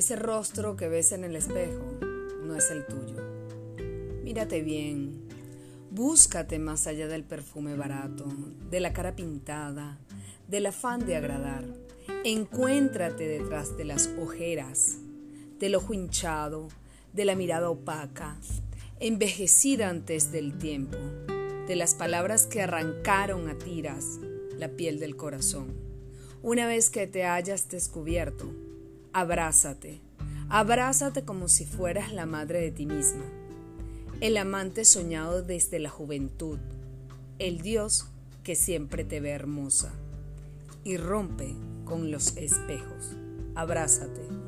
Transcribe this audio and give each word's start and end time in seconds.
Ese 0.00 0.16
rostro 0.16 0.76
que 0.76 0.88
ves 0.88 1.12
en 1.12 1.24
el 1.24 1.36
espejo 1.36 1.84
no 2.42 2.56
es 2.56 2.70
el 2.70 2.86
tuyo. 2.86 3.22
Mírate 4.24 4.62
bien, 4.62 5.28
búscate 5.90 6.58
más 6.58 6.86
allá 6.86 7.06
del 7.06 7.22
perfume 7.22 7.76
barato, 7.76 8.24
de 8.70 8.80
la 8.80 8.94
cara 8.94 9.14
pintada, 9.14 9.98
del 10.48 10.64
afán 10.64 11.04
de 11.04 11.16
agradar. 11.16 11.66
Encuéntrate 12.24 13.28
detrás 13.28 13.76
de 13.76 13.84
las 13.84 14.08
ojeras, 14.18 14.96
del 15.58 15.74
ojo 15.74 15.92
hinchado, 15.92 16.68
de 17.12 17.26
la 17.26 17.34
mirada 17.34 17.68
opaca, 17.68 18.38
envejecida 19.00 19.90
antes 19.90 20.32
del 20.32 20.56
tiempo, 20.56 20.96
de 21.66 21.76
las 21.76 21.94
palabras 21.94 22.46
que 22.46 22.62
arrancaron 22.62 23.50
a 23.50 23.58
tiras 23.58 24.18
la 24.56 24.70
piel 24.70 24.98
del 24.98 25.16
corazón. 25.16 25.74
Una 26.42 26.66
vez 26.66 26.88
que 26.88 27.06
te 27.06 27.26
hayas 27.26 27.68
descubierto, 27.68 28.50
abrázate, 29.12 30.00
abrázate 30.48 31.24
como 31.24 31.48
si 31.48 31.64
fueras 31.64 32.12
la 32.12 32.26
madre 32.26 32.60
de 32.60 32.70
ti 32.70 32.86
misma, 32.86 33.24
el 34.20 34.36
amante 34.36 34.84
soñado 34.84 35.42
desde 35.42 35.78
la 35.78 35.90
juventud, 35.90 36.58
el 37.38 37.60
Dios 37.60 38.06
que 38.44 38.54
siempre 38.54 39.04
te 39.04 39.20
ve 39.20 39.30
hermosa, 39.30 39.92
y 40.84 40.96
rompe 40.96 41.54
con 41.84 42.10
los 42.10 42.36
espejos. 42.36 43.16
Abrázate. 43.54 44.39